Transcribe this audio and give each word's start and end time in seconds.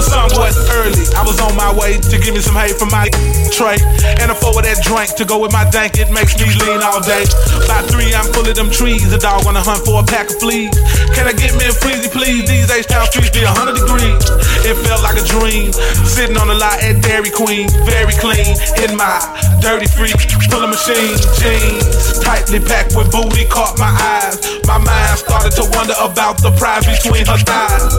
Somewhat 0.07 0.55
early. 0.79 1.05
I 1.19 1.23
was 1.27 1.41
on 1.41 1.57
my 1.57 1.73
way 1.75 1.99
to 1.99 2.17
give 2.19 2.35
me 2.35 2.41
some 2.41 2.55
hay 2.55 2.73
from 2.73 2.91
my 2.95 3.11
tray. 3.51 3.79
And 4.23 4.31
a 4.31 4.37
of 4.37 4.63
that 4.63 4.79
drink 4.85 5.17
to 5.17 5.25
go 5.25 5.41
with 5.41 5.53
my 5.53 5.69
dank. 5.71 5.99
It 5.99 6.11
makes 6.13 6.37
me 6.39 6.47
lean 6.63 6.81
all 6.85 7.03
day. 7.03 7.25
By 7.67 7.83
three, 7.91 8.15
I'm 8.15 8.29
full 8.33 8.47
of 8.47 8.55
them 8.55 8.71
trees. 8.71 9.11
A 9.13 9.19
dog 9.19 9.45
wanna 9.45 9.65
hunt 9.65 9.85
for 9.85 10.01
a 10.01 10.07
pack 10.07 10.31
of 10.31 10.39
fleas. 10.39 10.73
Can 11.17 11.27
I 11.27 11.35
get 11.35 11.57
me 11.59 11.67
a 11.67 11.75
freezy, 11.75 12.11
please? 12.13 12.47
These 12.47 12.71
H-Town 12.71 13.07
streets 13.11 13.33
be 13.35 13.43
100 13.43 13.81
degrees. 13.81 14.23
It 14.63 14.77
felt 14.87 15.03
like 15.03 15.19
a 15.19 15.27
dream. 15.27 15.73
Sitting 16.05 16.37
on 16.37 16.49
the 16.49 16.57
lot 16.57 16.79
at 16.83 17.03
Dairy 17.03 17.31
Queen. 17.31 17.69
Very 17.89 18.15
clean. 18.21 18.55
In 18.83 18.97
my 18.97 19.19
dirty 19.61 19.91
freak. 19.91 20.17
Full 20.53 20.63
of 20.63 20.71
machine 20.71 21.17
jeans. 21.41 22.21
Tightly 22.23 22.61
packed 22.61 22.95
with 22.95 23.11
booty. 23.11 23.47
Caught 23.47 23.79
my 23.79 23.91
eyes. 23.91 24.39
My 24.67 24.79
mind 24.79 25.19
started 25.19 25.53
to 25.57 25.65
wonder 25.77 25.95
about 25.99 26.43
the 26.43 26.53
prize 26.61 26.85
between 26.87 27.25
her 27.27 27.39
thighs. 27.41 27.95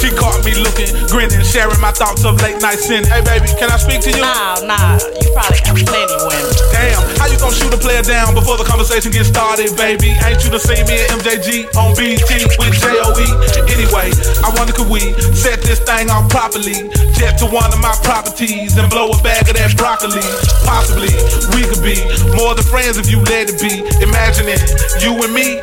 She 0.00 0.08
caught 0.16 0.44
me 0.44 0.54
looking, 0.56 0.88
grinning, 1.12 1.39
sharing 1.44 1.80
my 1.80 1.92
thoughts 1.92 2.24
of 2.24 2.40
late 2.42 2.60
night 2.60 2.78
sin. 2.78 3.04
Hey 3.04 3.22
baby, 3.22 3.48
can 3.58 3.70
I 3.70 3.76
speak 3.76 4.00
to 4.06 4.10
you? 4.10 4.22
Nah, 4.22 4.60
nah, 4.64 4.98
you 5.00 5.28
probably 5.32 5.60
got 5.64 5.76
plenty 5.86 6.16
women. 6.26 6.52
Damn, 6.72 7.02
how 7.18 7.26
you 7.26 7.38
gonna 7.38 7.54
shoot 7.54 7.72
a 7.72 7.80
player 7.80 8.02
down 8.02 8.34
before 8.34 8.56
the 8.56 8.64
conversation 8.64 9.10
gets 9.10 9.28
started, 9.28 9.74
baby? 9.76 10.16
Ain't 10.26 10.44
you 10.44 10.50
the 10.50 10.60
same 10.60 10.86
me 10.86 11.00
and 11.08 11.20
MJG 11.20 11.70
on 11.76 11.96
BT 11.96 12.46
with 12.58 12.74
J-O-E? 12.78 13.28
Anyway, 13.72 14.12
I 14.44 14.48
wonder 14.56 14.72
could 14.72 14.90
we 14.90 15.12
set 15.32 15.62
this 15.62 15.80
thing 15.80 16.10
off 16.10 16.28
properly? 16.28 16.88
Jet 17.16 17.38
to 17.40 17.46
one 17.46 17.70
of 17.72 17.80
my 17.80 17.94
properties 18.02 18.76
and 18.76 18.88
blow 18.90 19.10
a 19.10 19.18
bag 19.22 19.48
of 19.48 19.56
that 19.56 19.76
broccoli. 19.76 20.24
Possibly, 20.64 21.12
we 21.56 21.64
could 21.68 21.82
be 21.84 21.96
more 22.36 22.54
than 22.54 22.64
friends 22.64 22.96
if 22.96 23.10
you 23.10 23.20
let 23.28 23.48
it 23.48 23.58
be. 23.60 23.84
Imagine 24.02 24.48
it, 24.48 24.62
you 25.02 25.16
and 25.20 25.32
me 25.32 25.60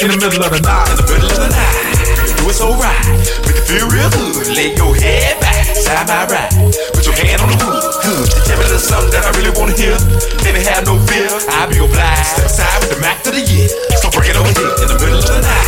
in 0.00 0.08
the 0.08 0.18
middle 0.18 0.42
of 0.42 0.50
the 0.50 0.60
night. 0.62 0.90
In 0.90 0.96
the 0.96 1.06
middle 1.12 1.30
of 1.30 1.38
the 1.38 1.50
night, 1.50 2.09
do 2.50 2.56
it 2.56 2.58
so 2.58 2.74
right. 2.82 3.06
Make 3.46 3.62
it 3.62 3.66
feel 3.66 3.86
real 3.86 4.10
good. 4.10 4.50
Lay 4.58 4.74
your 4.74 4.94
head 4.98 5.38
back, 5.40 5.66
side 5.76 6.06
by 6.06 6.26
right. 6.26 6.50
Put 6.94 7.06
your 7.06 7.14
hand 7.14 7.42
on 7.42 7.48
the 7.54 7.58
hood, 7.62 7.82
good. 8.02 8.26
Tell 8.46 8.58
me 8.58 8.64
a 8.64 8.74
little 8.74 8.82
something 8.82 9.12
that 9.14 9.22
I 9.22 9.30
really 9.38 9.54
wanna 9.54 9.76
hear. 9.78 9.94
Baby, 10.42 10.66
have 10.66 10.82
no 10.86 10.98
fear. 11.06 11.30
I'll 11.54 11.70
be 11.70 11.78
obliged. 11.78 12.26
Step 12.26 12.46
aside 12.50 12.78
with 12.82 12.90
the 12.90 13.00
Mac 13.00 13.22
to 13.22 13.30
the 13.30 13.42
year. 13.42 13.70
So 14.02 14.10
bring 14.10 14.30
it 14.30 14.36
over 14.36 14.50
here 14.50 14.74
in 14.82 14.88
the 14.90 14.98
middle 14.98 15.22
of 15.22 15.30
the 15.30 15.42
night. 15.42 15.66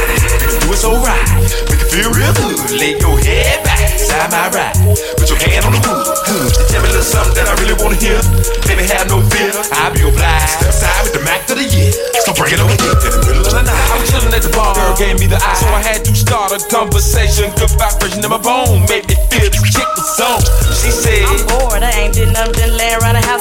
Do 0.59 0.67
it 0.75 0.81
so 0.81 0.99
right. 0.99 1.27
Make 1.71 1.83
it 1.87 1.91
feel 1.93 2.11
real 2.11 2.33
good. 2.35 2.59
Lay 2.75 2.99
your 2.99 3.17
head 3.23 3.63
back, 3.63 3.95
side 3.99 4.31
by 4.35 4.51
right. 4.51 4.75
Put 5.19 5.31
your 5.31 5.39
hand 5.39 5.63
on 5.63 5.73
the 5.79 5.83
hood, 5.87 6.07
good. 6.27 6.51
Tell 6.67 6.83
me 6.83 6.91
a 6.91 6.99
little 6.99 7.07
something 7.07 7.37
that 7.39 7.47
I 7.47 7.55
really 7.63 7.79
wanna 7.79 7.99
hear. 7.99 8.19
Baby, 8.67 8.91
have 8.91 9.07
no 9.07 9.23
fear. 9.31 9.55
I'll 9.79 9.95
be 9.95 10.03
obliged. 10.03 10.51
Step 10.59 10.75
aside 10.75 11.03
with 11.07 11.15
the 11.15 11.23
Mac 11.23 11.47
to 11.47 11.55
the 11.55 11.67
year. 11.67 11.95
So 12.27 12.35
bring 12.35 12.51
it 12.51 12.59
over 12.59 12.75
here 12.75 13.32
gave 15.03 15.19
me 15.19 15.27
the 15.27 15.37
eye. 15.37 15.55
So 15.59 15.67
I 15.67 15.83
had 15.83 16.05
to 16.05 16.15
start 16.15 16.53
a 16.53 16.61
conversation. 16.71 17.51
Good 17.59 17.75
vibration 17.75 18.23
in 18.23 18.31
my 18.31 18.39
bone, 18.39 18.87
made 18.87 19.07
me 19.09 19.17
feel 19.31 19.51
this 19.51 19.63
chick 19.75 19.89
was 19.99 20.21
on. 20.21 20.42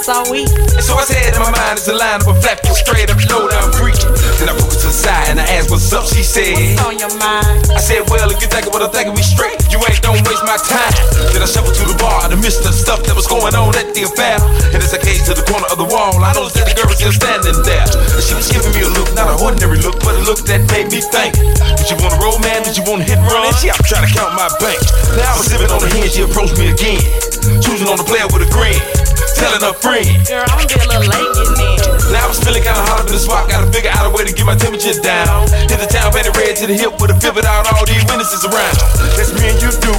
Laying 0.02 0.10
around 0.10 0.10
the 0.10 0.10
house 0.10 0.10
all 0.10 0.32
week. 0.32 0.50
and 0.50 0.84
so 0.84 0.96
I 0.98 1.06
said 1.06 1.34
in 1.34 1.40
my 1.40 1.52
mind, 1.52 1.78
is 1.78 1.88
a 1.88 1.94
line 1.94 2.22
of 2.22 2.28
a 2.28 2.36
flap, 2.42 2.62
straight 2.74 3.10
up, 3.10 3.20
low 3.30 3.50
down 3.50 3.70
freaky. 3.74 4.08
Then 4.40 4.50
I 4.50 4.54
put 4.58 4.74
it 4.74 4.82
to 4.82 4.90
the 4.90 4.96
side 4.96 5.30
and 5.30 5.40
I 5.40 5.46
asked, 5.58 5.70
what's 5.70 5.92
up? 5.94 6.06
She 6.08 6.24
said, 6.24 6.54
What's 6.58 6.82
on 6.82 6.98
your 6.98 7.14
mind? 7.22 7.70
I 7.72 7.82
said, 7.82 8.10
well, 8.10 8.30
if 8.32 8.42
you 8.42 8.48
thinking 8.50 8.72
what 8.74 8.82
I'm 8.82 8.90
thinking, 8.90 9.14
we 9.14 9.22
straight. 9.22 9.58
You 9.70 9.78
ain't 9.86 10.02
don't 10.02 10.18
waste 10.26 10.44
my 10.44 10.58
time. 10.58 10.94
Then 11.34 11.42
I 11.42 11.48
shuffled 11.48 11.76
to 11.78 11.86
the 11.86 11.98
bar 12.02 12.28
to 12.28 12.38
miss 12.38 12.60
the 12.60 12.74
stuff 12.74 13.06
that 13.06 13.16
was 13.16 13.28
going 13.28 13.54
on 13.54 13.74
at 13.78 13.94
the 13.94 14.04
affair. 14.08 14.42
And 14.74 14.80
as 14.82 14.92
I 14.94 15.00
came 15.00 15.22
to 15.30 15.34
the 15.38 15.46
corner 15.46 15.68
of 15.70 15.78
the 15.78 15.88
wall, 15.88 16.18
I 16.18 16.34
noticed 16.34 16.58
that 16.58 16.68
the 16.68 16.76
girl 16.76 16.90
was 16.90 17.00
still 17.00 17.14
standing 17.14 17.58
there. 17.64 17.86
And 17.86 18.24
she 18.24 18.34
was 18.36 18.50
giving 18.50 18.74
me 18.74 18.84
a 18.84 18.92
look, 18.92 19.14
not 19.14 19.30
an 19.30 19.38
ordinary 19.40 19.80
look, 19.80 20.02
but 20.02 20.18
a 20.18 20.24
look 20.26 20.42
that 20.50 20.66
made 20.74 20.92
me 20.92 21.00
think. 21.00 21.38
Did 21.78 21.88
you 21.88 21.98
want 22.02 22.18
a 22.18 22.20
romance? 22.20 22.68
Did 22.68 22.82
you 22.82 22.86
want 22.90 23.06
to 23.06 23.08
hit 23.08 23.22
and 23.22 23.28
run? 23.30 23.48
And 23.48 23.56
she, 23.58 23.70
I'm 23.70 23.80
trying 23.86 24.06
to 24.06 24.12
count 24.12 24.34
my 24.34 24.50
bank. 24.60 24.82
Now 25.16 25.34
I 25.34 25.36
was 25.38 25.48
sipping 25.48 25.72
on 25.72 25.80
the 25.80 25.90
hand, 25.94 26.10
she 26.12 26.26
approached 26.26 26.58
me 26.58 26.74
again. 26.74 27.00
Choosing 27.62 27.88
on 27.88 27.98
the 27.98 28.06
player 28.06 28.26
with 28.30 28.44
a 28.44 28.50
grin. 28.52 28.78
Telling 29.42 29.66
her 29.66 29.74
friend. 29.82 30.06
Girl, 30.30 30.46
I'm 30.54 30.70
be 30.70 30.78
a 30.78 30.86
little 30.86 31.10
late 31.10 31.30
getting 31.34 31.58
in. 31.66 31.82
Now 32.14 32.26
I 32.26 32.30
was 32.30 32.38
feeling 32.38 32.62
kinda 32.62 32.78
hot 32.78 33.02
up 33.02 33.08
in 33.10 33.18
the 33.18 33.24
spot, 33.24 33.50
gotta 33.50 33.66
figure 33.74 33.90
out 33.90 34.06
a 34.06 34.12
way 34.14 34.22
to 34.22 34.30
get 34.30 34.46
my 34.46 34.54
temperature 34.54 34.94
down. 35.02 35.50
Hit 35.66 35.82
the 35.82 35.90
town, 35.90 36.14
painted 36.14 36.38
red 36.38 36.54
to 36.62 36.68
the 36.68 36.78
hip 36.78 37.00
with 37.02 37.10
a 37.10 37.18
pivot 37.18 37.48
out, 37.50 37.66
all 37.74 37.82
these 37.88 38.04
witnesses 38.06 38.46
around. 38.46 38.78
That's 39.16 39.32
me 39.34 39.50
and 39.50 39.58
you 39.58 39.72
do 39.82 39.94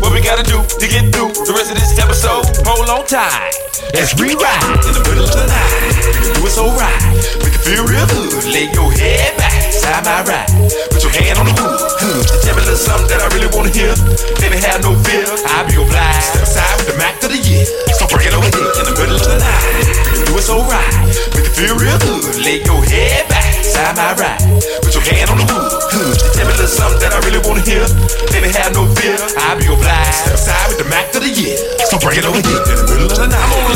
what 0.00 0.10
we 0.10 0.18
gotta 0.24 0.42
do 0.42 0.58
to 0.64 0.86
get 0.88 1.12
through 1.12 1.30
the 1.46 1.54
rest 1.54 1.70
of 1.70 1.78
this 1.78 1.94
episode. 2.00 2.42
Hold 2.64 2.88
on 2.88 3.04
tight, 3.04 3.52
let's 3.92 4.16
rewrite 4.16 4.64
in 4.88 4.92
the 4.96 5.02
middle 5.04 5.28
of 5.28 5.34
the 5.36 5.46
night. 5.46 5.94
Do 6.34 6.40
it 6.42 6.50
so 6.56 6.72
right, 6.74 6.98
make 7.44 7.52
it 7.54 7.62
feel 7.62 7.84
real 7.84 8.08
good. 8.08 8.48
Lay 8.48 8.72
your 8.72 8.88
head 8.96 9.36
back, 9.36 9.52
side 9.68 10.02
by 10.08 10.24
right. 10.24 10.48
Put 10.88 11.04
your 11.04 11.12
hand 11.12 11.36
on 11.36 11.46
the 11.46 11.54
hood, 11.54 11.67
good. 12.08 12.24
Tell 12.42 12.56
me 12.56 12.62
a 12.62 12.72
little 12.72 12.80
something 12.80 13.08
that 13.12 13.20
I 13.20 13.28
really 13.36 13.50
wanna 13.52 13.72
hear. 13.72 13.92
Baby, 14.40 14.56
have 14.64 14.80
no 14.80 14.96
fear. 15.04 15.28
I'll 15.52 15.68
be 15.68 15.76
obliged. 15.76 16.24
Step 16.32 16.44
aside 16.48 16.74
with 16.80 16.88
the 16.88 16.96
Mac 16.96 17.20
to 17.20 17.28
the 17.28 17.36
year. 17.36 17.64
So 18.00 18.08
bring 18.08 18.24
it 18.24 18.34
over 18.34 18.48
here 18.48 18.72
in 18.80 18.84
the 18.88 18.94
middle 18.96 19.20
of 19.20 19.28
the 19.28 19.36
night. 19.36 20.24
Do 20.24 20.32
it 20.36 20.44
so 20.44 20.64
right, 20.64 20.92
make 21.36 21.44
it 21.44 21.54
feel 21.56 21.76
real 21.76 21.98
good. 22.00 22.40
Lay 22.40 22.64
your 22.64 22.80
head 22.88 23.28
back, 23.28 23.60
side 23.64 23.96
by 23.96 24.16
right. 24.16 24.40
Put 24.80 24.92
your 24.96 25.04
hand 25.04 25.28
on 25.28 25.38
the 25.40 25.46
hood, 25.48 25.68
good. 25.92 26.16
Tell 26.32 26.44
me 26.48 26.52
a 26.52 26.56
little 26.56 26.72
something 26.72 27.00
that 27.04 27.12
I 27.12 27.20
really 27.28 27.42
wanna 27.44 27.64
hear. 27.64 27.84
Baby, 28.32 28.48
have 28.56 28.72
no 28.72 28.88
fear. 28.96 29.18
I'll 29.44 29.58
be 29.60 29.68
obliged. 29.68 30.16
Step 30.24 30.34
aside 30.34 30.66
with 30.72 30.78
the 30.80 30.88
Mac 30.88 31.12
to 31.12 31.20
the 31.20 31.28
year. 31.28 31.56
So 31.92 32.00
bring 32.00 32.16
it 32.16 32.24
over 32.24 32.40
here 32.40 32.62
in 32.72 32.76
the 32.80 32.86
middle 32.88 33.08
of 33.12 33.18
the 33.20 33.28
night. 33.28 33.67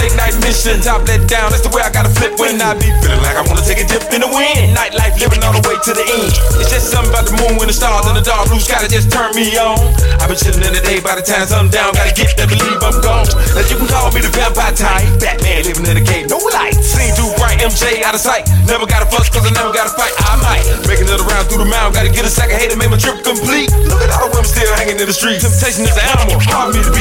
I'm 0.53 0.69
on 0.69 0.69
a 0.69 0.77
late 0.77 0.77
night 0.77 0.77
mission, 0.77 0.85
top 0.85 1.03
that 1.09 1.25
down. 1.29 1.49
That's 1.49 1.65
the 1.65 1.73
way 1.73 1.81
I 1.81 1.89
gotta 1.89 2.13
flip 2.13 2.37
when 2.37 2.61
I 2.61 2.77
be 2.77 2.93
feeling 3.01 3.25
like 3.25 3.41
I 3.41 3.43
wanna 3.49 3.65
take 3.65 3.81
a 3.81 3.87
dip 3.89 4.05
in 4.13 4.21
the 4.21 4.29
wind. 4.29 4.77
Nightlife 4.77 5.17
living 5.17 5.41
all 5.41 5.57
the 5.57 5.65
way 5.65 5.81
to 5.81 5.93
the 5.97 6.05
end. 6.05 6.33
It's 6.61 6.69
just 6.69 6.93
something 6.93 7.09
about 7.09 7.25
the 7.25 7.35
moon 7.41 7.57
when 7.57 7.73
the 7.73 7.77
stars 7.77 8.05
and 8.05 8.17
the 8.17 8.25
dark 8.25 8.53
blue 8.53 8.61
sky 8.61 8.85
just 8.85 9.09
turn 9.09 9.33
me 9.33 9.49
on. 9.57 9.81
I've 10.21 10.29
been 10.29 10.37
chilling 10.37 10.61
in 10.61 10.77
the 10.77 10.85
day 10.85 11.01
by 11.01 11.17
the 11.17 11.25
time 11.25 11.49
sundown. 11.49 11.97
Gotta 11.97 12.13
get 12.13 12.37
there, 12.37 12.45
believe 12.45 12.81
I'm 12.85 13.01
gone. 13.01 13.29
Now 13.57 13.65
you 13.65 13.77
can 13.81 13.89
call 13.89 14.13
me 14.13 14.21
the 14.21 14.33
vampire 14.33 14.77
type. 14.77 15.09
Batman 15.17 15.65
living 15.65 15.89
in 15.89 15.97
the 15.97 16.05
cave, 16.05 16.29
no 16.29 16.37
lights. 16.53 16.85
Seen 16.85 17.17
too 17.17 17.33
bright, 17.41 17.57
MJ 17.65 18.05
out 18.05 18.13
of 18.13 18.21
sight. 18.21 18.45
Never 18.69 18.85
gotta 18.85 19.09
fuss 19.09 19.33
cause 19.33 19.49
I 19.49 19.53
never 19.57 19.73
got 19.73 19.89
to 19.89 19.95
fight. 19.97 20.13
I 20.21 20.37
might 20.45 20.65
make 20.85 21.01
another 21.01 21.25
round 21.25 21.49
through 21.49 21.65
the 21.65 21.71
mound. 21.73 21.97
Gotta 21.97 22.13
get 22.13 22.29
a 22.29 22.33
sack 22.33 22.53
second 22.53 22.61
hate 22.61 22.71
to 22.73 22.79
make 22.79 22.93
my 22.93 23.01
trip 23.01 23.25
complete. 23.25 23.73
Look 23.89 24.05
at 24.05 24.13
all 24.13 24.29
the 24.29 24.37
women 24.37 24.45
still 24.45 24.69
hanging 24.77 25.01
in 25.01 25.09
the 25.09 25.17
street. 25.17 25.41
Temptation 25.41 25.89
is 25.89 25.97
an 25.97 26.05
animal, 26.13 26.37
for 26.45 26.69
me 26.77 26.85
to 26.85 26.92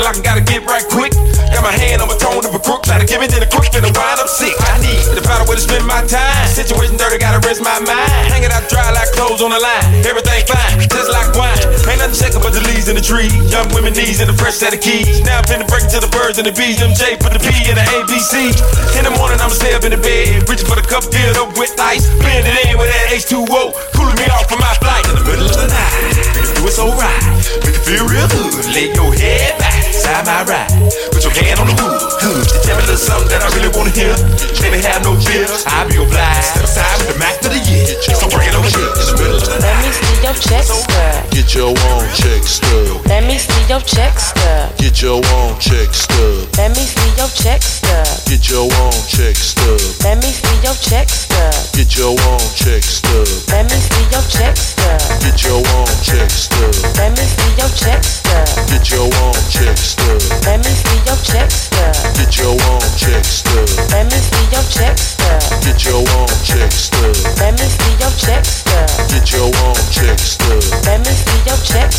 feeling 0.00 0.08
like 0.08 0.18
I 0.18 0.22
gotta 0.24 0.44
get 0.44 0.64
right 0.64 0.84
quick. 0.88 1.12
Got 1.52 1.62
my 1.66 1.74
hand 1.74 2.00
on 2.00 2.08
my 2.08 2.16
tone 2.16 2.40
of 2.44 2.54
a 2.54 2.62
crook, 2.62 2.84
try 2.84 2.98
to 2.98 3.06
give 3.06 3.20
it 3.20 3.32
in 3.34 3.42
a 3.42 3.48
crook, 3.48 3.68
finna 3.68 3.92
wind 3.92 4.20
up 4.20 4.28
sick. 4.28 4.54
I 4.56 4.80
need 4.80 5.02
to 5.12 5.20
find 5.20 5.44
a 5.44 5.46
way 5.48 5.56
to 5.56 5.64
spend 5.64 5.84
my 5.84 6.00
time. 6.06 6.46
Situation 6.48 6.96
dirty, 6.96 7.18
gotta 7.18 7.42
rest 7.44 7.60
my 7.60 7.78
mind. 7.84 8.08
Hanging 8.32 8.52
out 8.52 8.64
dry 8.70 8.88
like 8.92 9.10
clothes 9.12 9.42
on 9.42 9.50
the 9.50 9.60
line. 9.60 9.84
Everything 10.06 10.40
fine, 10.46 10.80
just 10.88 11.10
like 11.12 11.28
wine. 11.36 11.58
Ain't 11.90 12.00
nothing 12.00 12.16
checking 12.16 12.40
but 12.40 12.54
the 12.56 12.62
leaves 12.70 12.88
in 12.88 12.96
the 12.96 13.04
tree. 13.04 13.28
Young 13.50 13.68
women 13.74 13.92
knees 13.92 14.20
and 14.20 14.28
the 14.30 14.36
fresh 14.36 14.56
set 14.56 14.72
of 14.72 14.80
keys. 14.80 15.20
Now 15.26 15.42
I'm 15.42 15.46
finna 15.46 15.68
break 15.68 15.84
to 15.90 15.98
the 16.00 16.10
birds 16.10 16.38
and 16.38 16.46
the 16.46 16.54
bees. 16.54 16.80
MJ 16.80 17.18
put 17.20 17.34
the 17.34 17.42
P 17.42 17.50
in 17.68 17.76
the 17.76 17.84
ABC. 18.00 18.54
In 18.96 19.04
the 19.04 19.12
morning, 19.18 19.42
I'ma 19.42 19.52
stay 19.52 19.74
up 19.74 19.84
in 19.84 19.92
the 19.92 20.00
bed, 20.00 20.48
reaching 20.48 20.66
for 20.66 20.78
the 20.78 20.86
cup 20.86 21.04
filled 21.04 21.36
up 21.36 21.58
with 21.58 21.74
ice. 21.78 22.06
Blend 22.22 22.46
it 22.46 22.56
in 22.66 22.78
with 22.78 22.88
that 22.88 23.10
H2O, 23.10 23.74
cooling 23.92 24.16
me 24.16 24.26
off 24.32 24.46
for 24.48 24.58
my 24.58 24.72
flight. 24.80 25.04
in 25.10 25.18
the 25.18 25.24
middle 25.26 25.50
of 25.50 25.56
the 25.58 25.68
night. 25.68 26.30
Do 26.60 26.68
so 26.68 26.92
right, 26.92 27.24
make 27.64 27.74
it 27.74 27.84
feel 27.88 28.04
real 28.06 28.28
good. 28.28 28.68
Lay 28.76 28.92
your 28.92 29.12
head 29.16 29.58
back, 29.58 29.79
side 30.10 30.26
by 30.26 30.42
right. 30.50 30.70
Put 31.12 31.22
your 31.22 31.34
hand 31.38 31.60
on 31.60 31.66
the 31.70 31.76
hood, 31.78 32.00
good. 32.18 32.44
Tell 32.66 32.76
me 32.76 32.82
a 32.82 32.86
little 32.90 32.96
something 32.96 33.30
that 33.30 33.42
I 33.46 33.48
really 33.54 33.70
wanna 33.70 33.94
hear. 33.94 34.14
Baby, 34.58 34.82
have 34.82 35.02
no 35.06 35.14
fear. 35.14 35.46
I'll 35.66 35.86
be 35.86 35.96
obliged. 35.96 36.44
Step 36.44 36.64
aside 36.64 36.98
with 36.98 37.14
the 37.14 37.18
Mac 37.18 37.38
to 37.40 37.48
the 37.48 37.60
year. 37.70 37.86
So 38.18 38.26
bring 38.28 38.48
it 38.48 38.54
over 38.54 38.66
in 38.66 38.74
the 38.74 39.14
middle 39.18 39.38
of 39.38 39.46
the 39.46 39.58
night. 39.62 39.99
See 40.20 40.26
your 40.26 40.34
check 40.34 40.64
stub. 40.64 41.30
Get 41.30 41.54
your 41.54 41.68
own 41.68 42.04
check 42.14 42.42
stub. 42.42 43.06
Let 43.06 43.24
me 43.24 43.38
see 43.38 43.68
your 43.68 43.80
check 43.80 44.18
stub. 44.18 44.76
Get 44.76 45.02
your 45.02 45.20
own 45.34 45.58
check 45.58 45.94
stub. 45.94 46.48
Let 46.56 46.76
me 46.76 46.84
see 46.84 47.10
your 47.16 47.28
check 47.28 47.62
stub. 47.62 48.06
Get 48.28 48.48
your 48.50 48.68
own 48.80 48.92
check 49.08 49.36
stub. 49.36 49.80
Let 50.04 50.18
me 50.22 50.30
see 50.30 50.56
your 50.62 50.74
check 50.76 51.08
stub. 51.08 51.54
Get 51.72 51.96
your 51.96 52.12
own 52.12 52.40
check 52.54 52.82
stub. 52.82 53.26
Let 53.48 53.64
me 53.70 53.76
see 53.76 54.04
your 54.12 54.24
check 54.28 54.56
stub. 54.56 55.00
Get 55.20 55.42
your 55.42 55.60
own 55.72 55.88
check 56.04 56.30
stub. 56.30 56.74
Let 56.96 57.16
me 57.16 57.24
see 57.24 57.52
your 57.56 57.70
check 57.72 58.02
stub. 58.04 58.44
Get 58.68 58.90
your 58.90 59.08
own 59.08 59.34
check 59.48 59.76
stub. 59.76 60.20
Let 60.44 60.60
me 60.60 60.72
see 60.72 61.00
your 61.06 61.18
check 61.24 61.50
stub. 61.50 61.96
Get 62.16 62.36
your 62.36 62.56
own 62.68 62.84
check 63.00 63.24
stub. 63.24 63.68
Let 63.90 64.04
me 64.10 64.18
see 64.20 64.46
your 64.52 64.64
check 64.68 64.96
stub. 64.98 65.40
Get 65.64 65.84
your 65.84 66.04
own 66.04 66.28
check 66.44 66.70
stub. 66.72 67.16
Let 67.40 67.52
me 67.56 67.66
see 67.66 67.94
your 67.96 68.12
check 68.20 68.44
stub. 68.44 68.88
Get 69.08 69.32
your 69.32 69.48
own 69.64 69.80
check 69.90 70.09
check. 70.16 70.40
Let 70.86 70.98
me 71.06 71.12
see 71.12 71.40
your 71.46 71.58
check. 71.62 71.90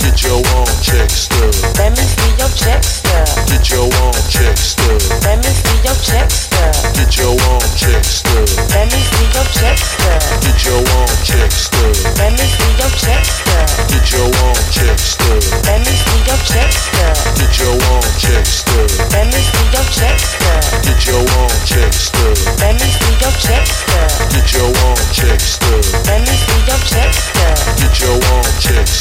Get 0.00 0.22
your 0.22 0.42
own 0.54 0.66
check. 0.82 1.10
Let 1.78 1.92
me 1.94 2.02
see 2.02 2.32
your 2.38 2.50
check. 2.50 2.82
Get 3.46 3.70
your 3.70 3.86
own 3.86 4.14
check. 4.28 4.58
Let 5.22 5.38
me 5.38 5.50
see 5.50 5.78
your 5.84 5.94
check. 6.02 6.28
Get 6.94 7.16
your 7.18 7.30
own 7.30 7.60
check. 7.76 8.02
Let 8.74 8.90
me 8.90 8.98
see 8.98 9.26
your 9.34 9.46
check. 9.54 9.78
Get 10.42 10.64
your 10.64 10.82
own 10.82 11.08
check. 11.22 11.50
Let 12.18 12.32
me 12.32 12.44
see 12.44 12.74
your 12.78 12.90
check. 12.98 13.22
Get 13.88 14.10
your 14.12 14.26
own 14.26 14.54
check. 14.70 14.98
Let 15.66 15.80
me 15.80 15.94
see 15.94 16.20
your 16.26 16.40
check. 16.42 16.72
Get 17.38 17.58
your 17.60 17.74
own 17.74 18.02
check. 18.18 18.46
Let 19.12 19.26
me 19.30 19.40
see 19.40 19.66
your 19.70 19.86
check. 19.94 20.18
Get 20.82 21.06
your 21.06 21.22
own 21.38 21.50
check. 21.64 21.94
Let 22.58 22.74
me 22.80 22.88
see 22.90 23.14
your 23.22 23.34
check. 23.38 23.66
Get 24.32 24.52
your 24.52 24.66
own 24.66 24.96
check. 25.12 25.40
Let 26.06 26.20
me 26.20 26.34
see 26.34 26.60
your 26.66 26.78
check. 26.84 27.43
Get 27.76 28.00
your 28.00 28.14
own 28.14 28.44
check. 28.60 28.93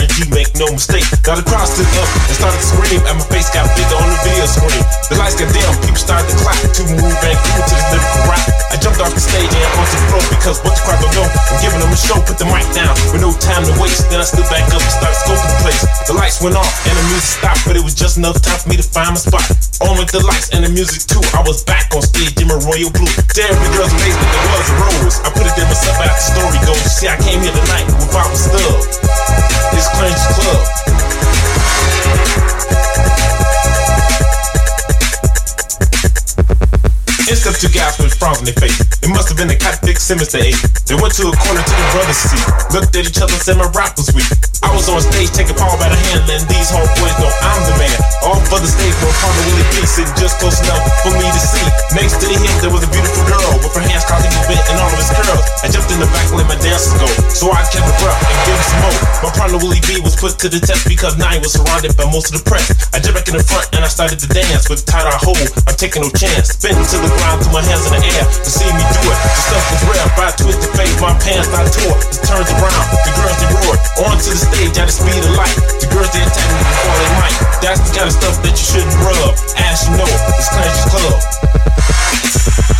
G, 0.00 0.24
make 0.32 0.48
no 0.56 0.72
mistake. 0.72 1.04
Now 1.28 1.36
the 1.36 1.44
crowd 1.44 1.68
stood 1.68 1.88
up 2.00 2.08
and 2.08 2.36
started 2.36 2.56
to 2.56 2.66
scream, 2.66 3.00
and 3.04 3.20
my 3.20 3.26
face 3.28 3.52
got 3.52 3.68
bigger 3.76 3.98
on 4.00 4.08
the 4.08 4.18
video 4.24 4.46
screen. 4.48 4.82
The 5.12 5.20
lights 5.20 5.36
got 5.36 5.52
dim, 5.52 5.68
people 5.84 6.00
started 6.00 6.28
to 6.32 6.36
clap. 6.40 6.56
To 6.72 6.82
move 6.88 7.04
and 7.04 7.36
cool 7.52 7.62
to 7.62 7.74
this 7.74 7.88
lyrical 7.92 8.22
rap. 8.32 8.44
I 8.72 8.80
jumped 8.80 9.00
off 9.04 9.12
the 9.12 9.20
stage 9.20 9.52
and 9.52 9.72
onto 9.76 9.92
the 9.92 10.06
floor 10.08 10.24
because 10.32 10.56
what 10.64 10.72
the 10.72 10.82
crowd 10.88 11.04
don't 11.04 11.12
know. 11.12 11.28
I'm 11.28 11.58
giving 11.60 11.80
them 11.84 11.92
a 11.92 11.98
show, 12.00 12.16
put 12.24 12.40
the 12.40 12.48
mic 12.48 12.64
down 12.72 12.96
with 13.12 13.20
no 13.20 13.36
time 13.36 13.68
to 13.68 13.74
waste. 13.76 14.08
Then 14.08 14.24
I 14.24 14.26
stood 14.26 14.48
back 14.48 14.64
up 14.72 14.80
and 14.80 14.94
started 14.94 15.18
scoping 15.20 15.50
the 15.52 15.60
place. 15.60 15.82
The 16.08 16.14
lights 16.16 16.40
went 16.40 16.56
off 16.56 16.72
and 16.88 16.96
the 16.96 17.04
music 17.12 17.44
stopped, 17.44 17.68
but 17.68 17.76
it 17.76 17.84
was 17.84 17.92
just 17.92 18.16
enough 18.16 18.40
time 18.40 18.56
for 18.56 18.72
me 18.72 18.80
to 18.80 18.86
find 18.86 19.12
my 19.12 19.20
spot. 19.20 19.44
On 19.84 20.00
with 20.00 20.08
the 20.08 20.24
lights 20.24 20.48
and 20.56 20.64
the 20.64 20.72
music 20.72 21.04
too. 21.04 21.20
I 21.36 21.44
was 21.44 21.60
back 21.66 21.92
on 21.92 22.00
stage 22.00 22.32
in 22.40 22.48
my 22.48 22.56
royal 22.64 22.88
blue. 22.88 23.12
To 23.12 23.42
the 23.44 23.70
girl's 23.76 23.92
amazement, 23.92 24.30
there 24.32 24.48
was 24.56 24.68
a 24.72 24.76
rose. 24.80 25.16
I 25.20 25.28
put 25.36 25.44
it 25.44 25.52
in 25.60 25.68
myself 25.68 26.00
as 26.00 26.12
the 26.16 26.24
story 26.32 26.58
goes. 26.64 26.80
See, 26.88 27.08
I 27.12 27.20
came 27.20 27.44
here 27.44 27.52
tonight 27.52 27.84
without 28.00 28.32
stub. 28.32 29.11
It's 29.74 29.88
Clench 29.96 30.22
Club. 30.34 30.82
Stepped 37.42 37.58
two 37.58 37.74
guys 37.74 37.98
with 37.98 38.14
frowns 38.14 38.38
on 38.38 38.46
their 38.46 38.54
face. 38.54 38.78
It 39.02 39.10
must 39.10 39.26
have 39.26 39.34
been 39.34 39.50
the 39.50 39.58
cat 39.58 39.82
Dick 39.82 39.98
they 39.98 40.54
ate. 40.54 40.62
They 40.86 40.94
went 40.94 41.10
to 41.18 41.26
a 41.26 41.34
corner 41.34 41.58
to 41.58 41.74
the 41.74 41.86
brothers 41.90 42.22
seat. 42.22 42.38
Looked 42.70 42.94
at 42.94 43.02
each 43.02 43.18
other 43.18 43.34
and 43.34 43.42
said 43.42 43.58
my 43.58 43.66
rap 43.74 43.98
was 43.98 44.14
weak. 44.14 44.30
I 44.62 44.70
was 44.70 44.86
on 44.86 45.02
stage 45.02 45.34
taking 45.34 45.58
Paul 45.58 45.74
by 45.74 45.90
the 45.90 45.98
hand, 45.98 46.22
letting 46.30 46.46
these 46.46 46.70
homeboys 46.70 47.18
know 47.18 47.34
I'm 47.42 47.60
the 47.66 47.74
man. 47.82 47.98
All 48.22 48.38
for 48.46 48.62
the 48.62 48.70
stage 48.70 48.94
where 49.02 49.10
partner 49.18 49.42
Willie 49.50 49.66
D 49.74 49.82
sitting 49.90 50.14
just 50.22 50.38
close 50.38 50.54
enough 50.62 50.86
for 51.02 51.10
me 51.18 51.26
to 51.26 51.42
see. 51.42 51.66
Next 51.98 52.22
to 52.22 52.30
the 52.30 52.38
him 52.38 52.54
there 52.62 52.70
was 52.70 52.86
a 52.86 52.90
beautiful 52.94 53.11
let 56.36 56.48
my 56.48 56.56
so 57.42 57.50
I 57.50 57.66
kept 57.68 57.84
it 57.84 57.98
rough 58.00 58.16
and 58.22 58.38
give 58.46 58.54
him 58.54 58.64
some 58.64 58.80
more. 58.86 58.98
My 59.26 59.30
partner 59.34 59.58
Willie 59.58 59.82
B 59.82 59.98
was 59.98 60.14
put 60.14 60.38
to 60.40 60.48
the 60.48 60.62
test 60.62 60.86
because 60.86 61.18
he 61.18 61.38
was 61.42 61.52
surrounded 61.58 61.92
by 61.98 62.06
most 62.06 62.30
of 62.30 62.38
the 62.38 62.44
press. 62.46 62.70
I 62.94 63.02
jumped 63.02 63.18
back 63.18 63.28
in 63.28 63.34
the 63.34 63.42
front 63.42 63.66
and 63.74 63.82
I 63.82 63.90
started 63.90 64.22
to 64.22 64.28
dance 64.30 64.70
with 64.70 64.86
tight 64.86 65.04
on 65.04 65.18
hold. 65.18 65.42
I'm 65.66 65.74
taking 65.74 66.06
no 66.06 66.10
chance, 66.14 66.54
spin 66.54 66.78
to 66.78 66.96
the 67.02 67.10
ground, 67.18 67.42
threw 67.42 67.52
my 67.52 67.66
hands 67.66 67.84
in 67.90 67.98
the 67.98 68.02
air 68.14 68.24
to 68.24 68.50
see 68.50 68.70
me 68.70 68.84
do 68.94 69.02
it. 69.10 69.18
The 69.18 69.40
stuff 69.42 69.64
was 69.74 69.82
rare, 69.90 70.06
I 70.22 70.30
twisted 70.38 70.70
face, 70.78 70.96
my 71.02 71.12
pants 71.18 71.50
I 71.50 71.66
tore. 71.66 71.98
It 71.98 72.22
turns 72.22 72.50
around, 72.54 72.84
the 72.94 73.12
girls 73.18 73.38
they 73.42 73.50
roared. 73.52 73.80
Onto 74.06 74.28
the 74.30 74.40
stage 74.40 74.76
at 74.78 74.86
the 74.86 74.94
speed 74.94 75.18
of 75.18 75.34
light. 75.34 75.56
The 75.82 75.90
girls 75.90 76.14
they 76.14 76.22
attack 76.22 76.46
me 76.46 76.62
before 76.62 76.96
they 76.96 77.10
might. 77.18 77.36
That's 77.58 77.82
the 77.84 77.90
kind 77.90 78.06
of 78.06 78.14
stuff 78.14 78.38
that 78.38 78.54
you 78.54 78.66
shouldn't 78.70 78.96
rub. 79.02 79.34
As 79.58 79.82
you 79.84 79.98
know, 79.98 80.10
it's 80.38 80.48
Clancy's 80.48 80.86
Club. 80.94 82.71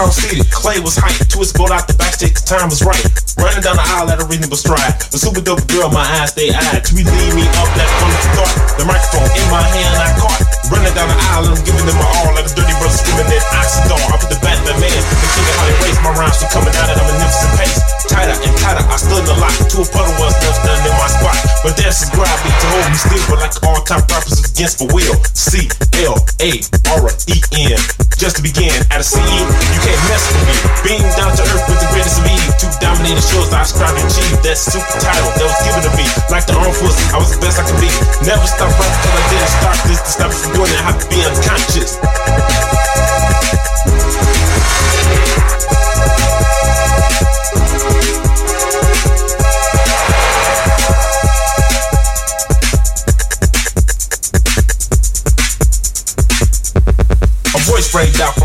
By 0.00 0.19
Clay 0.54 0.78
was 0.78 0.94
hyped. 0.94 1.34
His 1.34 1.50
boat 1.50 1.74
out 1.74 1.90
the 1.90 1.96
the 1.98 2.28
time 2.44 2.70
was 2.70 2.84
right. 2.86 3.00
Running 3.40 3.64
down 3.64 3.80
the 3.80 3.86
aisle 3.96 4.12
at 4.12 4.20
a 4.22 4.26
reasonable 4.28 4.60
stride. 4.60 4.94
A 5.10 5.18
super 5.18 5.40
dope 5.40 5.64
girl, 5.66 5.90
my 5.90 6.04
eyes 6.20 6.36
they 6.36 6.54
eyed. 6.54 6.84
To 6.86 6.90
relieve 6.94 7.34
me 7.34 7.42
of 7.58 7.68
that 7.74 7.88
wonderful 7.98 8.30
thought. 8.38 8.54
The 8.78 8.84
microphone 8.86 9.26
in 9.26 9.46
my 9.50 9.64
hand, 9.64 9.96
I 9.98 10.12
caught. 10.20 10.38
Running 10.70 10.92
down 10.94 11.10
the 11.10 11.18
aisle 11.34 11.50
and 11.50 11.58
I'm 11.58 11.64
giving 11.66 11.82
them 11.82 11.98
my 11.98 12.06
all. 12.06 12.30
Like 12.36 12.46
a 12.46 12.52
dirty 12.52 12.76
brother 12.78 12.94
screaming 12.94 13.26
in 13.26 13.42
Oxydol. 13.56 13.98
I 13.98 14.14
put 14.20 14.30
the 14.30 14.38
bat 14.44 14.60
in 14.62 14.66
the 14.70 14.76
man. 14.78 15.00
The 15.02 15.28
king 15.34 15.46
of 15.50 15.54
how 15.58 15.66
they 15.66 15.76
race. 15.82 15.98
My 16.04 16.12
rhymes 16.14 16.38
were 16.38 16.52
coming 16.54 16.74
out 16.78 16.86
at 16.86 17.00
a 17.00 17.04
magnificent 17.10 17.52
pace. 17.58 17.78
Tighter 18.06 18.36
and 18.36 18.54
tighter, 18.60 18.84
I 18.86 18.96
stood 19.00 19.24
in 19.24 19.26
the 19.26 19.36
lock. 19.40 19.56
To 19.56 19.76
a 19.82 19.86
puddle 19.88 20.14
was 20.20 20.36
standing 20.36 20.86
in 20.86 20.94
my 20.94 21.08
spot. 21.10 21.38
But 21.64 21.74
dancers 21.80 22.12
grabbed 22.14 22.44
me 22.46 22.52
to 22.54 22.66
hold 22.70 22.86
me 22.86 22.98
still. 23.00 23.24
But 23.26 23.38
like 23.42 23.56
all 23.64 23.80
time 23.82 24.04
rappers 24.06 24.38
against 24.44 24.78
the 24.78 24.86
will. 24.92 25.16
C 25.32 25.66
L 26.04 26.20
A 26.44 26.60
R 26.92 27.08
E 27.26 27.36
N. 27.72 27.80
Just 28.20 28.36
to 28.36 28.44
begin, 28.44 28.68
at 28.92 29.00
a 29.00 29.06
CE, 29.06 29.16
you 29.16 29.80
can't 29.80 30.02
mess 30.12 30.19
me. 30.44 30.54
Being 30.84 31.06
down 31.16 31.32
to 31.36 31.42
earth 31.42 31.64
with 31.68 31.80
the 31.80 31.88
greatest 31.92 32.20
of 32.20 32.26
ease. 32.28 32.52
Two 32.60 32.70
dominating 32.80 33.22
shows 33.22 33.52
I 33.52 33.64
strive 33.64 33.96
to 33.96 34.02
achieve. 34.04 34.40
That 34.44 34.56
super 34.56 34.96
title 35.00 35.30
that 35.36 35.46
was 35.46 35.60
given 35.64 35.82
to 35.84 35.92
me. 35.96 36.06
Like 36.28 36.46
the 36.46 36.54
armed 36.56 36.76
forces, 36.76 37.06
I 37.12 37.18
was 37.18 37.32
the 37.32 37.40
best 37.40 37.60
I 37.60 37.64
could 37.68 37.80
be. 37.80 37.90
Never 38.24 38.46
stop 38.46 38.72
rapping 38.74 39.00
till 39.00 39.14
I 39.16 39.22
didn't 39.32 39.52
start 39.56 39.78
this. 39.88 40.00
To 40.00 40.10
stop 40.10 40.28
me 40.32 40.36
from 40.36 40.52
doing 40.56 40.70
it, 40.72 40.78
I 40.80 40.84
have 40.88 40.98
to 41.00 41.06
be 41.08 41.18
unconscious. 41.24 42.00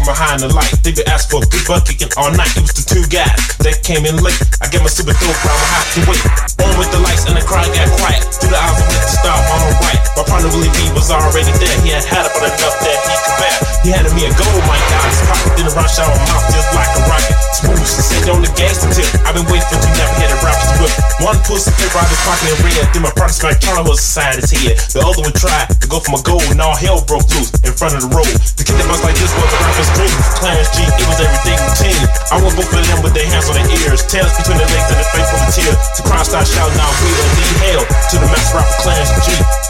Behind 0.06 0.40
the 0.42 0.54
light. 0.54 0.72
They 0.84 0.94
been 0.94 1.08
asked 1.10 1.32
for 1.32 1.42
a 1.44 1.48
good 1.48 1.66
kicking 1.84 2.10
all 2.16 2.32
night. 2.32 2.56
It 2.56 2.62
was 2.62 2.74
the 2.78 2.86
two 2.86 3.04
guys 3.10 3.58
that 3.66 3.82
came 3.84 4.06
in 4.06 4.22
late. 4.22 4.40
I 4.62 4.70
get 4.70 4.82
my 4.82 4.88
super 4.88 5.14
dope, 5.14 5.46
I 5.46 5.52
will 5.52 5.72
have 5.74 5.90
to 5.94 6.02
wait. 6.10 6.65
On 6.76 6.80
with 6.84 6.92
the 6.92 7.00
lights 7.00 7.24
and 7.24 7.40
the 7.40 7.46
crowd 7.48 7.72
got 7.72 7.88
quiet. 8.04 8.20
Through 8.36 8.52
the 8.52 8.60
eyes 8.60 8.76
of 8.76 8.88
the 8.92 9.00
star 9.08 9.32
on 9.32 9.60
the 9.64 9.76
right. 9.80 10.02
My 10.20 10.24
partner 10.28 10.52
Willie 10.52 10.72
B 10.76 10.92
was 10.92 11.08
already 11.08 11.48
there. 11.56 11.76
He 11.88 11.96
had 11.96 12.04
had 12.04 12.28
about 12.28 12.52
enough 12.52 12.76
that 12.84 13.00
he 13.00 13.16
could 13.16 13.38
bear. 13.40 13.58
He 13.80 13.90
handed 13.96 14.12
me 14.12 14.28
a 14.28 14.32
gold 14.36 14.60
mic 14.68 14.84
out 14.92 15.08
his 15.08 15.24
pocket. 15.24 15.56
Then 15.56 15.72
a 15.72 15.74
rush 15.76 15.96
my 15.96 16.12
mouth 16.12 16.46
just 16.52 16.68
like 16.76 16.92
a 17.00 17.02
rocket. 17.08 17.36
Smooth, 17.56 17.80
sit 17.80 18.28
on 18.28 18.44
the 18.44 18.52
gas 18.60 18.84
tip. 18.92 19.08
I've 19.24 19.40
been 19.40 19.48
waiting 19.48 19.64
for 19.72 19.80
two 19.80 19.94
never 19.96 20.16
had 20.20 20.36
a 20.36 20.40
rapper's 20.44 20.74
whip. 20.84 20.92
One 21.24 21.40
pussy 21.48 21.72
paper 21.80 21.96
out 21.96 22.12
his 22.12 22.20
pocket 22.28 22.52
and 22.52 22.60
red. 22.68 22.84
Then 22.92 23.04
my 23.08 23.14
partner 23.16 23.32
smacked 23.32 23.64
Charlie 23.64 23.88
was 23.88 24.04
beside 24.04 24.36
his 24.44 24.52
head. 24.52 24.76
The 24.92 25.00
other 25.00 25.24
one 25.24 25.32
tried 25.32 25.72
to 25.80 25.88
go 25.88 26.04
for 26.04 26.12
my 26.12 26.22
gold 26.28 26.44
and 26.52 26.60
all 26.60 26.76
hell 26.76 27.00
broke 27.08 27.30
loose 27.40 27.56
in 27.64 27.72
front 27.72 27.96
of 27.96 28.04
the 28.04 28.12
road. 28.12 28.28
The 28.60 28.68
kid 28.68 28.76
that 28.76 28.88
was 28.92 29.00
like 29.00 29.16
this 29.16 29.32
was 29.32 29.48
a 29.48 29.60
rapper's 29.64 29.92
dream. 29.96 30.16
Clarence 30.44 30.72
G, 30.74 30.84
it 30.84 31.08
was 31.08 31.20
everything 31.24 31.60
routine. 31.62 32.04
I 32.34 32.42
want 32.44 32.58
both 32.58 32.68
of 32.68 32.84
them 32.84 33.00
with 33.00 33.14
their 33.14 33.30
hands 33.30 33.48
on 33.48 33.56
their 33.56 33.70
ears. 33.86 34.04
Tails 34.10 34.34
between 34.44 34.60
their 34.60 34.68
legs 34.74 34.90
and 34.92 34.98
their 34.98 35.12
face 35.14 35.30
full 35.30 35.40
of 35.40 35.52
tears. 35.54 35.78
The 35.96 36.04
crowd 36.10 36.26
started 36.26 36.50
shouting 36.50 36.65
out, 36.74 36.96
we 37.02 37.10
don't 37.14 37.34
need 37.38 37.58
hell. 37.62 37.86
To 37.86 38.18
the 38.18 38.26
master 38.28 38.58
rapper 38.58 38.78
Clarence 38.82 39.14
G. 39.26 39.28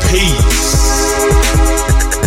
Peace. 0.09 2.24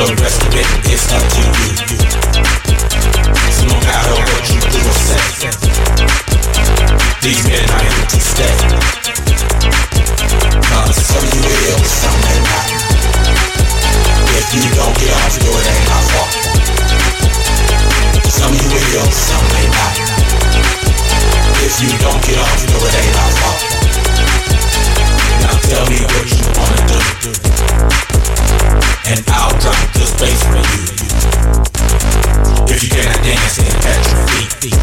The 0.00 0.16
rest 0.16 0.40
of 0.40 0.52
it 0.56 0.64
is 0.88 1.04
up 1.12 1.20
to 1.20 1.42
you. 1.44 1.76
So 3.52 3.68
no 3.68 3.76
matter 3.84 4.16
what 4.16 4.42
you 4.48 4.56
do 4.56 4.80
or 4.80 4.96
say, 4.96 5.20
these 7.20 7.44
men 7.44 7.68
are 7.68 7.84
here 7.84 8.08
to 8.08 8.18
stay. 8.18 8.48
Cause 10.72 10.96
some 11.04 11.20
you 11.20 11.44
will, 11.44 11.84
some 11.84 12.16
may 12.16 12.40
not. 12.48 12.66
If 14.40 14.48
you 14.56 14.64
don't 14.72 14.96
get 14.96 15.12
off, 15.20 15.36
no 15.44 15.52
it 15.52 15.68
ain't 15.68 15.92
our 15.92 16.04
fault. 16.16 16.32
Some 18.24 18.56
you 18.56 18.68
will, 18.72 19.04
some 19.12 19.46
may 19.52 19.68
not. 19.68 19.94
If 21.60 21.76
you 21.84 21.92
don't 22.00 22.24
get 22.24 22.40
off, 22.40 22.56
no 22.72 22.78
it 22.88 22.94
ain't 23.04 23.16
our 23.20 23.32
fault. 23.36 23.60
Now 25.44 25.54
tell 25.68 25.84
me 25.92 26.00
what 26.08 26.24
you 26.24 26.48
wanna 26.56 26.88
do, 26.88 26.98
and 29.10 29.24
I'll 29.28 29.50
drop 29.58 29.74
the 29.74 29.98
good 29.98 30.12
bass 30.20 30.40
for 30.46 30.62
you. 30.70 30.84
If 32.72 32.82
you 32.84 32.90
cannot 32.90 33.22
dance, 33.24 33.56
then 33.56 33.74
catch 33.82 34.06
your 34.12 34.26
feet. 34.60 34.74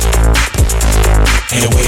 And 1.54 1.74
wait. 1.76 1.87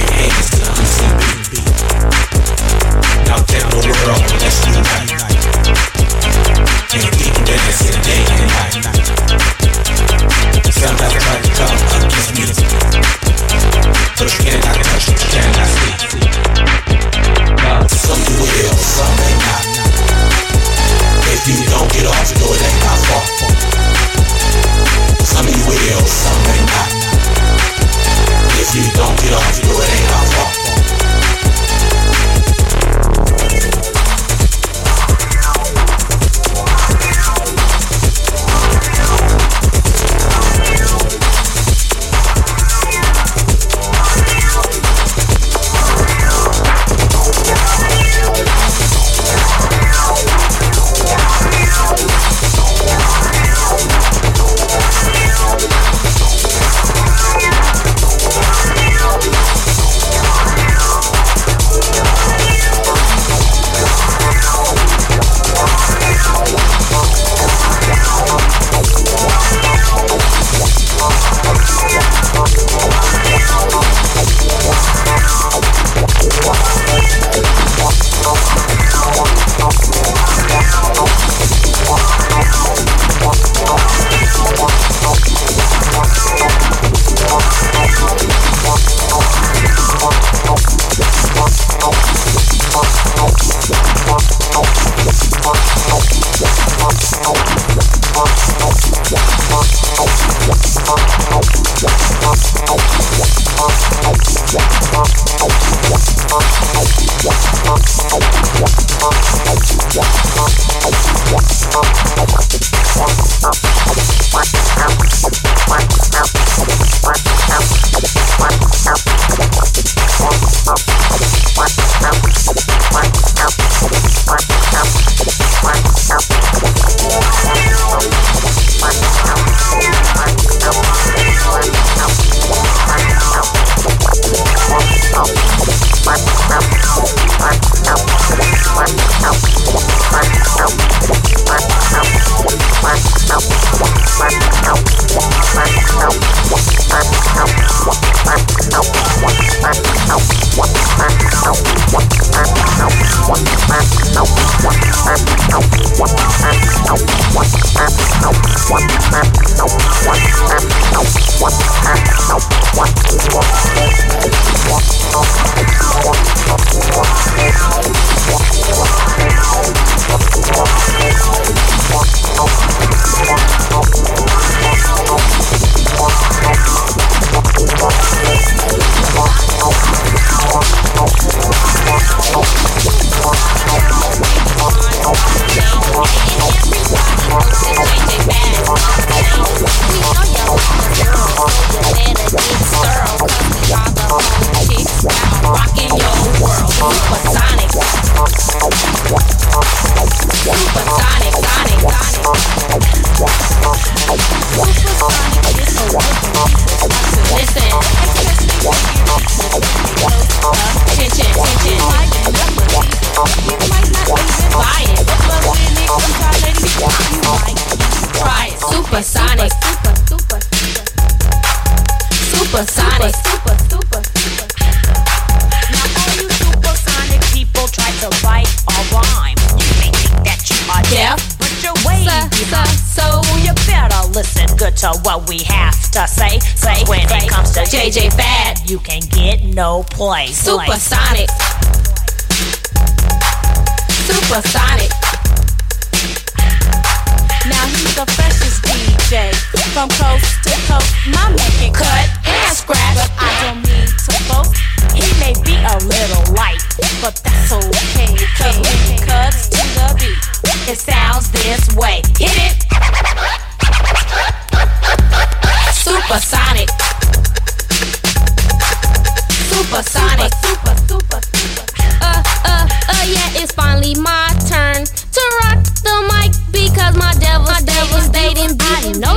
Supersonic. 240.00 240.34
Supersonic. 240.34 240.99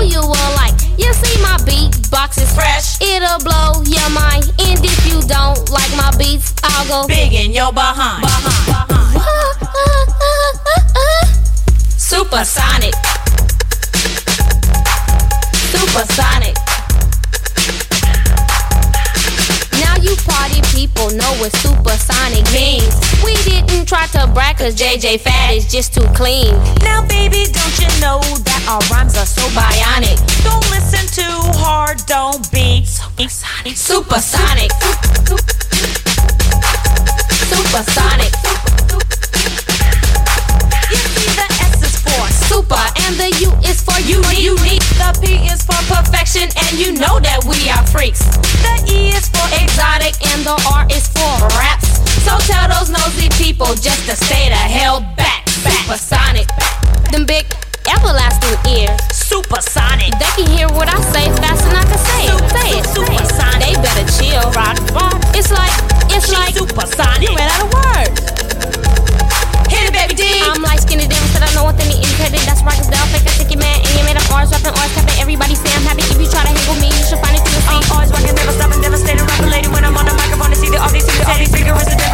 You 0.04 0.20
will 0.20 0.52
like. 0.56 0.76
You 0.98 1.14
see 1.14 1.42
my 1.42 1.58
beatbox 1.64 2.38
is 2.42 2.54
fresh. 2.54 3.02
It'll 3.02 3.40
blow 3.40 3.82
your 3.86 4.10
mind. 4.10 4.52
And 4.60 4.84
if 4.84 5.08
you 5.08 5.22
don't 5.28 5.70
like 5.70 5.90
my 5.96 6.12
beats, 6.18 6.54
I'll 6.62 6.88
go 6.88 7.08
big 7.08 7.34
in 7.34 7.52
your 7.52 7.72
behind. 7.72 8.24
behind, 8.24 8.88
behind. 8.88 9.22
Supersonic. 11.98 12.94
Supersonic. 15.72 16.63
Party 20.54 20.78
people 20.78 21.10
know 21.12 21.34
what 21.40 21.52
supersonic 21.58 22.46
means. 22.54 22.94
We 23.24 23.34
didn't 23.44 23.88
try 23.88 24.06
to 24.08 24.28
brag 24.34 24.58
cause 24.58 24.76
JJ 24.76 25.22
Fad 25.22 25.56
is 25.56 25.72
just 25.72 25.94
too 25.94 26.06
clean. 26.14 26.54
Now 26.82 27.06
baby, 27.08 27.46
don't 27.52 27.80
you 27.80 27.90
know 28.02 28.20
that 28.22 28.62
our 28.70 28.82
rhymes 28.94 29.18
are 29.18 29.26
so 29.26 29.42
bionic? 29.58 30.18
Don't 30.44 30.66
listen 30.70 31.08
too 31.10 31.40
hard, 31.58 32.06
don't 32.06 32.52
be 32.52 32.86
supersonic. 32.86 33.78
Supersonic. 33.78 34.72
Supersonic. 37.50 38.34
You 38.44 38.63
and 43.08 43.16
the 43.20 43.30
U 43.44 43.52
is 43.68 43.82
for 43.84 43.98
unique. 44.00 44.56
unique. 44.56 44.86
The 44.96 45.12
P 45.20 45.48
is 45.52 45.64
for 45.64 45.78
perfection 45.92 46.48
and 46.48 46.72
you 46.80 46.96
know 46.96 47.20
that 47.20 47.44
we 47.44 47.68
are 47.68 47.84
freaks. 47.92 48.24
The 48.64 48.76
E 48.88 49.12
is 49.12 49.28
for 49.28 49.44
exotic 49.60 50.16
and 50.32 50.44
the 50.48 50.56
R 50.72 50.88
is 50.88 51.08
for 51.12 51.32
raps. 51.60 52.00
So 52.24 52.40
tell 52.48 52.72
those 52.72 52.90
nosy 52.90 53.28
people 53.36 53.76
just 53.76 54.08
to 54.08 54.16
stay 54.16 54.48
the 54.48 54.56
hell 54.56 55.02
back. 55.20 55.48
Supersonic. 55.50 56.48
Them 57.12 57.26
big 57.26 57.46
everlasting 57.92 58.56
ears. 58.72 59.00
Supersonic. 59.12 60.16
They 60.20 60.32
can 60.40 60.48
hear 60.48 60.68
what 60.72 60.88
I 60.88 61.00
say 61.12 61.28
faster 61.44 61.68
than 61.68 61.84
I 61.84 61.86
can 61.88 62.00
say 62.00 62.22
it. 62.32 62.40
Say 62.56 62.70
it. 62.80 62.86
Supersonic. 62.88 63.60
They 63.60 63.76
better 63.84 64.08
chill. 64.16 64.44
Rock, 64.56 64.80
rock. 64.96 65.20
It's 65.36 65.52
like, 65.52 65.74
it's 66.08 66.32
She's 66.32 66.38
like 66.38 66.56
supersonic. 66.56 67.30
You 67.30 67.36
ran 67.36 67.52
out 67.52 67.64
of 67.68 67.70
words. 67.74 68.34
Hit 69.74 69.90
it, 69.90 69.94
baby 69.94 70.14
D. 70.14 70.24
I'm 70.46 70.62
like 70.62 70.80
skinny 70.80 71.08
damn, 71.08 71.26
said 71.34 71.44
I 71.44 71.50
know 71.56 71.66
one 71.66 71.76
thing 71.76 71.90
the 71.90 72.03
independent. 72.24 72.48
That's 72.48 72.64
right, 72.64 72.78
cause 72.80 72.88
they'll 72.88 73.10
fake 73.12 73.28
a 73.28 73.34
ticket 73.36 73.60
man. 73.60 73.76
And 73.84 73.92
you 74.00 74.04
made 74.08 74.16
up 74.16 74.28
R's, 74.32 74.52
rapping 74.52 74.76
R's, 74.80 74.92
tapping 74.96 75.20
everybody 75.20 75.56
say 75.56 75.72
I'm 75.76 75.84
happy. 75.84 76.04
If 76.08 76.20
you 76.20 76.28
try 76.28 76.48
to 76.48 76.52
hang 76.52 76.68
with 76.68 76.80
me, 76.80 76.88
you 76.88 77.04
should 77.04 77.20
find 77.20 77.36
it 77.36 77.44
to 77.44 77.52
your 77.52 77.64
feet. 77.68 77.84
I'm 77.84 77.92
always 77.92 78.12
rocking, 78.12 78.36
never 78.36 78.56
stopping, 78.56 78.80
devastating, 78.80 79.26
rapper 79.28 79.52
lady. 79.52 79.68
When 79.68 79.84
I'm 79.84 79.96
on 79.98 80.06
the 80.08 80.16
microphone, 80.16 80.52
to 80.52 80.58
see 80.58 80.72
the 80.72 80.80
all 80.80 80.92
these, 80.92 81.06
the 81.06 81.24
all 81.28 81.38
these 81.38 81.52
figures, 81.52 82.13